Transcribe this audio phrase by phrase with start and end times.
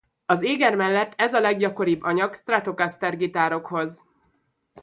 [0.25, 4.05] Az éger mellett ez a leggyakoribb anyag Stratocaster gitárokhoz.